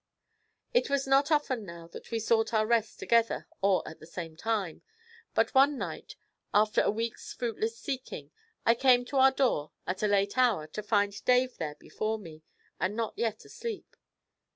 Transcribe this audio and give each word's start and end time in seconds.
It 0.73 0.89
was 0.89 1.05
not 1.05 1.29
often 1.29 1.63
now 1.63 1.87
that 1.89 2.09
we 2.09 2.17
sought 2.17 2.55
our 2.55 2.65
rest 2.65 2.97
together 2.97 3.47
or 3.61 3.87
at 3.87 3.99
the 3.99 4.07
same 4.07 4.35
time, 4.35 4.81
but 5.35 5.53
one 5.53 5.77
night, 5.77 6.15
after 6.55 6.81
a 6.81 6.89
week's 6.89 7.35
fruitless 7.35 7.77
seeking, 7.77 8.31
I 8.65 8.73
came 8.73 9.05
to 9.05 9.17
our 9.17 9.29
door 9.31 9.73
at 9.85 10.01
a 10.01 10.07
late 10.07 10.39
hour 10.39 10.65
to 10.65 10.81
find 10.81 11.23
Dave 11.23 11.55
there 11.57 11.75
before 11.75 12.17
me, 12.17 12.41
and 12.79 12.95
not 12.95 13.13
yet 13.15 13.45
asleep. 13.45 13.95